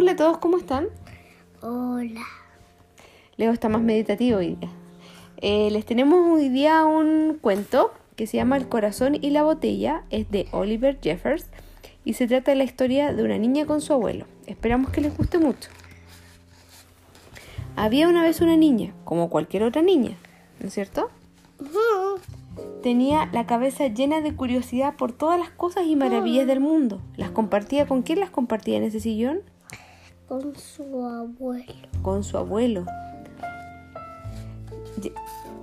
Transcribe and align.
Hola 0.00 0.12
a 0.12 0.16
todos, 0.16 0.38
¿cómo 0.38 0.58
están? 0.58 0.86
Hola. 1.60 2.22
Leo 3.36 3.50
está 3.50 3.68
más 3.68 3.82
meditativo 3.82 4.38
hoy 4.38 4.54
día. 4.54 4.70
Eh, 5.38 5.72
les 5.72 5.84
tenemos 5.86 6.20
hoy 6.38 6.50
día 6.50 6.84
un 6.84 7.36
cuento 7.40 7.90
que 8.14 8.28
se 8.28 8.36
llama 8.36 8.56
El 8.56 8.68
corazón 8.68 9.16
y 9.20 9.30
la 9.30 9.42
botella. 9.42 10.04
Es 10.10 10.30
de 10.30 10.46
Oliver 10.52 11.00
Jeffers 11.02 11.48
y 12.04 12.12
se 12.12 12.28
trata 12.28 12.52
de 12.52 12.58
la 12.58 12.62
historia 12.62 13.12
de 13.12 13.24
una 13.24 13.38
niña 13.38 13.66
con 13.66 13.80
su 13.80 13.92
abuelo. 13.92 14.26
Esperamos 14.46 14.92
que 14.92 15.00
les 15.00 15.16
guste 15.16 15.38
mucho. 15.38 15.68
Había 17.74 18.08
una 18.08 18.22
vez 18.22 18.40
una 18.40 18.56
niña, 18.56 18.94
como 19.04 19.28
cualquier 19.28 19.64
otra 19.64 19.82
niña, 19.82 20.16
¿no 20.60 20.68
es 20.68 20.74
cierto? 20.74 21.10
Tenía 22.84 23.28
la 23.32 23.48
cabeza 23.48 23.88
llena 23.88 24.20
de 24.20 24.32
curiosidad 24.32 24.94
por 24.94 25.10
todas 25.10 25.40
las 25.40 25.50
cosas 25.50 25.88
y 25.88 25.96
maravillas 25.96 26.46
del 26.46 26.60
mundo. 26.60 27.00
¿Las 27.16 27.32
compartía 27.32 27.88
con 27.88 28.02
quién 28.02 28.20
las 28.20 28.30
compartía 28.30 28.76
en 28.76 28.84
ese 28.84 29.00
sillón? 29.00 29.40
Con 30.28 30.54
su 30.56 31.06
abuelo. 31.06 31.72
Con 32.02 32.22
su 32.22 32.36
abuelo. 32.36 32.84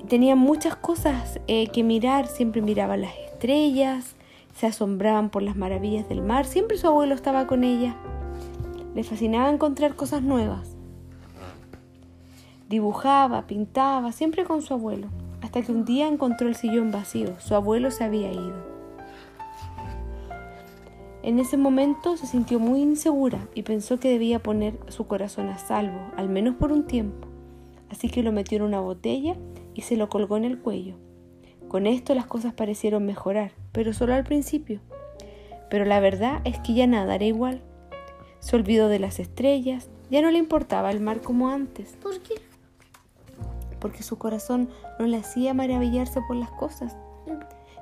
Tenía 0.10 0.36
muchas 0.36 0.76
cosas 0.76 1.40
eh, 1.46 1.68
que 1.68 1.84
mirar, 1.84 2.26
siempre 2.26 2.64
miraba 2.64 2.98
las 2.98 3.14
estrellas, 3.16 4.16
se 4.56 4.66
asombraban 4.66 5.30
por 5.30 5.44
las 5.44 5.56
maravillas 5.56 6.10
del 6.10 6.24
mar, 6.24 6.46
siempre 6.46 6.78
su 6.78 6.88
abuelo 6.88 7.14
estaba 7.14 7.46
con 7.46 7.64
ella. 7.64 7.96
Le 8.96 9.04
fascinaba 9.04 9.52
encontrar 9.52 9.96
cosas 9.96 10.24
nuevas. 10.24 10.76
Dibujaba, 12.68 13.46
pintaba, 13.46 14.12
siempre 14.14 14.46
con 14.46 14.64
su 14.64 14.74
abuelo, 14.74 15.10
hasta 15.44 15.62
que 15.62 15.72
un 15.72 15.86
día 15.86 16.08
encontró 16.08 16.48
el 16.48 16.56
sillón 16.56 16.92
vacío. 16.92 17.40
Su 17.40 17.54
abuelo 17.54 17.92
se 17.92 18.04
había 18.04 18.32
ido. 18.32 18.75
En 21.26 21.40
ese 21.40 21.58
momento 21.58 22.18
se 22.18 22.28
sintió 22.28 22.60
muy 22.60 22.84
insegura 22.84 23.48
y 23.56 23.64
pensó 23.64 24.00
que 24.00 24.10
debía 24.10 24.44
poner 24.44 24.78
su 24.90 25.08
corazón 25.08 25.50
a 25.50 25.58
salvo, 25.58 26.12
al 26.18 26.30
menos 26.30 26.54
por 26.54 26.72
un 26.72 26.86
tiempo. 26.86 27.28
Así 27.90 28.10
que 28.10 28.22
lo 28.22 28.32
metió 28.32 28.58
en 28.58 28.62
una 28.62 28.80
botella 28.80 29.36
y 29.74 29.82
se 29.82 29.98
lo 29.98 30.08
colgó 30.08 30.38
en 30.38 30.46
el 30.46 30.60
cuello. 30.60 30.98
Con 31.68 31.88
esto 31.88 32.14
las 32.14 32.28
cosas 32.28 32.54
parecieron 32.54 33.08
mejorar, 33.08 33.54
pero 33.72 33.92
solo 33.92 34.14
al 34.14 34.24
principio. 34.24 34.82
Pero 35.72 35.84
la 35.86 36.00
verdad 36.00 36.42
es 36.44 36.60
que 36.60 36.76
ya 36.76 36.86
nada 36.86 37.16
era 37.16 37.26
igual. 37.26 37.64
Se 38.38 38.56
olvidó 38.56 38.88
de 38.88 39.00
las 39.00 39.20
estrellas, 39.20 39.90
ya 40.12 40.22
no 40.22 40.30
le 40.30 40.38
importaba 40.38 40.92
el 40.92 41.02
mar 41.02 41.22
como 41.22 41.50
antes 41.50 41.98
¿Por 42.04 42.20
qué? 42.20 42.36
porque 43.80 44.04
su 44.04 44.20
corazón 44.20 44.70
no 45.00 45.08
le 45.08 45.18
hacía 45.18 45.56
maravillarse 45.56 46.22
por 46.28 46.36
las 46.36 46.52
cosas. 46.52 46.96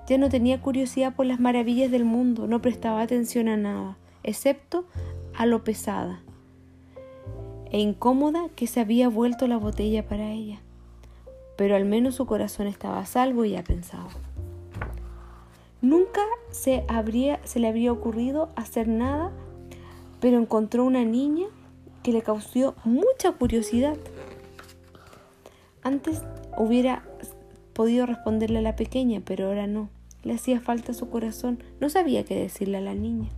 Ya 0.08 0.18
no 0.18 0.30
tenía 0.30 0.62
curiosidad 0.62 1.16
por 1.16 1.26
las 1.26 1.40
maravillas 1.40 1.92
del 1.92 2.06
mundo, 2.06 2.48
no 2.48 2.62
prestaba 2.62 3.02
atención 3.02 3.48
a 3.48 3.58
nada, 3.58 3.98
excepto 4.24 4.86
a 5.36 5.46
lo 5.46 5.64
pesada 5.64 6.22
e 7.74 7.80
incómoda 7.80 8.50
que 8.56 8.68
se 8.68 8.80
había 8.80 9.10
vuelto 9.10 9.48
la 9.48 9.58
botella 9.58 10.08
para 10.08 10.32
ella. 10.32 10.60
Pero 11.58 11.76
al 11.76 11.86
menos 11.86 12.16
su 12.16 12.28
corazón 12.28 12.68
estaba 12.68 13.00
a 13.00 13.06
salvo 13.06 13.46
y 13.46 13.52
ya 13.52 13.64
pensaba. 13.64 14.10
Nunca 15.82 16.22
se, 16.52 16.86
habría, 16.88 17.40
se 17.46 17.60
le 17.60 17.68
habría 17.68 17.92
ocurrido 17.92 18.52
hacer 18.56 18.88
nada, 18.88 19.32
pero 20.22 20.38
encontró 20.38 20.86
una 20.86 21.04
niña 21.04 21.48
que 22.04 22.12
le 22.14 22.22
causó 22.22 22.76
mucha 22.86 23.32
curiosidad. 23.32 23.98
Antes 25.82 26.22
hubiera 26.56 27.04
podido 27.74 28.06
responderle 28.06 28.60
a 28.60 28.62
la 28.62 28.76
pequeña, 28.76 29.22
pero 29.26 29.48
ahora 29.48 29.68
no. 29.68 29.90
Le 30.24 30.34
hacía 30.34 30.62
falta 30.62 30.94
su 30.94 31.10
corazón, 31.10 31.62
no 31.82 31.90
sabía 31.90 32.24
qué 32.24 32.36
decirle 32.36 32.78
a 32.78 32.82
la 32.82 32.94
niña, 32.94 33.30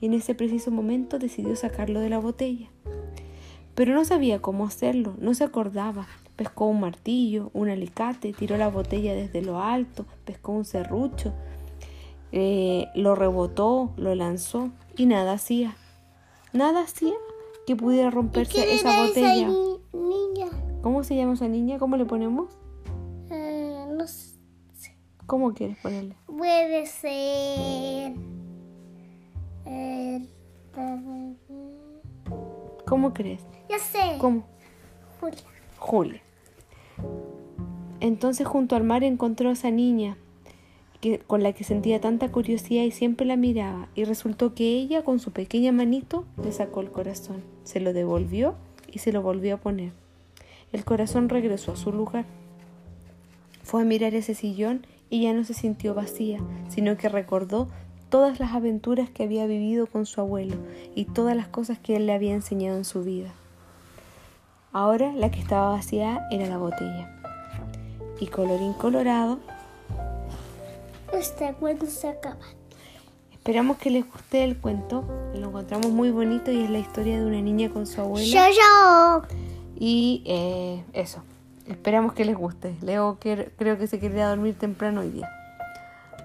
y 0.00 0.06
en 0.06 0.14
ese 0.14 0.34
preciso 0.34 0.70
momento 0.70 1.18
decidió 1.18 1.56
sacarlo 1.56 2.00
de 2.00 2.10
la 2.10 2.18
botella. 2.18 2.68
Pero 3.74 3.94
no 3.94 4.04
sabía 4.04 4.40
cómo 4.40 4.64
hacerlo, 4.64 5.14
no 5.18 5.34
se 5.34 5.44
acordaba. 5.44 6.06
Pescó 6.36 6.66
un 6.66 6.80
martillo, 6.80 7.50
un 7.52 7.68
alicate, 7.68 8.32
tiró 8.32 8.56
la 8.56 8.68
botella 8.68 9.14
desde 9.14 9.42
lo 9.42 9.60
alto, 9.60 10.06
pescó 10.24 10.52
un 10.52 10.64
serrucho, 10.64 11.32
eh, 12.30 12.86
lo 12.94 13.14
rebotó, 13.14 13.92
lo 13.96 14.14
lanzó 14.14 14.70
y 14.96 15.06
nada 15.06 15.32
hacía. 15.32 15.76
Nada 16.52 16.82
hacía 16.82 17.14
que 17.66 17.76
pudiera 17.76 18.10
romperse 18.10 18.52
¿Quién 18.52 18.68
esa 18.70 19.04
botella. 19.04 19.48
esa 19.48 19.98
niña? 19.98 20.46
¿Cómo 20.82 21.02
se 21.04 21.16
llama 21.16 21.34
esa 21.34 21.48
niña? 21.48 21.78
¿Cómo 21.78 21.96
le 21.96 22.04
ponemos? 22.04 22.56
No 23.98 24.06
sé. 24.06 24.38
¿Cómo 25.26 25.52
quieres 25.54 25.76
ponerle? 25.78 26.14
Puede 26.26 26.86
ser. 26.86 28.14
¿Cómo 32.86 33.12
crees? 33.12 33.42
ya 33.68 33.78
sé. 33.78 34.16
¿Cómo? 34.18 34.44
Julia. 35.20 35.42
Julia. 35.78 36.22
Entonces 37.98 38.46
junto 38.46 38.76
al 38.76 38.84
mar 38.84 39.02
encontró 39.02 39.48
a 39.48 39.52
esa 39.52 39.72
niña 39.72 40.16
que, 41.00 41.18
con 41.18 41.42
la 41.42 41.52
que 41.52 41.64
sentía 41.64 42.00
tanta 42.00 42.30
curiosidad 42.30 42.84
y 42.84 42.92
siempre 42.92 43.26
la 43.26 43.36
miraba 43.36 43.88
y 43.96 44.04
resultó 44.04 44.54
que 44.54 44.78
ella 44.78 45.02
con 45.02 45.18
su 45.18 45.32
pequeña 45.32 45.72
manito 45.72 46.24
le 46.42 46.52
sacó 46.52 46.80
el 46.82 46.92
corazón, 46.92 47.42
se 47.64 47.80
lo 47.80 47.92
devolvió 47.92 48.54
y 48.90 49.00
se 49.00 49.12
lo 49.12 49.22
volvió 49.22 49.56
a 49.56 49.58
poner. 49.58 49.90
El 50.72 50.84
corazón 50.84 51.28
regresó 51.28 51.72
a 51.72 51.76
su 51.76 51.92
lugar. 51.92 52.24
Fue 53.68 53.82
a 53.82 53.84
mirar 53.84 54.14
ese 54.14 54.34
sillón 54.34 54.86
y 55.10 55.24
ya 55.24 55.34
no 55.34 55.44
se 55.44 55.52
sintió 55.52 55.92
vacía, 55.92 56.40
sino 56.70 56.96
que 56.96 57.10
recordó 57.10 57.68
todas 58.08 58.40
las 58.40 58.54
aventuras 58.54 59.10
que 59.10 59.24
había 59.24 59.44
vivido 59.44 59.86
con 59.86 60.06
su 60.06 60.22
abuelo 60.22 60.54
y 60.94 61.04
todas 61.04 61.36
las 61.36 61.48
cosas 61.48 61.78
que 61.78 61.94
él 61.94 62.06
le 62.06 62.14
había 62.14 62.32
enseñado 62.32 62.78
en 62.78 62.86
su 62.86 63.02
vida. 63.04 63.28
Ahora 64.72 65.12
la 65.12 65.30
que 65.30 65.38
estaba 65.38 65.68
vacía 65.68 66.26
era 66.30 66.46
la 66.46 66.56
botella. 66.56 67.14
Y 68.18 68.28
colorín 68.28 68.72
colorado, 68.72 69.38
Este 71.12 71.52
cuento 71.52 71.84
se 71.84 72.08
acaba. 72.08 72.38
esperamos 73.30 73.76
que 73.76 73.90
les 73.90 74.10
guste 74.10 74.44
el 74.44 74.56
cuento. 74.56 75.04
Lo 75.34 75.48
encontramos 75.48 75.90
muy 75.92 76.10
bonito 76.10 76.50
y 76.50 76.62
es 76.62 76.70
la 76.70 76.78
historia 76.78 77.18
de 77.20 77.26
una 77.26 77.42
niña 77.42 77.68
con 77.68 77.86
su 77.86 78.00
abuela. 78.00 78.26
Chao, 78.32 78.50
chao. 78.54 79.22
Y 79.78 80.22
eh, 80.24 80.82
eso, 80.94 81.22
esperamos 81.68 82.12
que 82.12 82.24
les 82.24 82.36
guste. 82.36 82.76
Leo 82.82 83.18
creo 83.20 83.78
que 83.78 83.86
se 83.86 83.98
quería 83.98 84.28
dormir 84.28 84.54
temprano 84.54 85.02
hoy 85.02 85.10
día. 85.10 85.30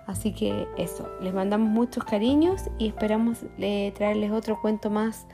Así 0.07 0.33
que 0.33 0.67
eso, 0.77 1.09
les 1.21 1.33
mandamos 1.33 1.69
muchos 1.69 2.03
cariños 2.03 2.63
y 2.77 2.87
esperamos 2.87 3.39
eh, 3.57 3.93
traerles 3.95 4.31
otro 4.31 4.59
cuento 4.61 4.89
más 4.89 5.25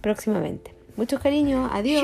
próximamente. 0.00 0.74
Muchos 0.96 1.20
cariños, 1.20 1.68
adiós. 1.72 2.02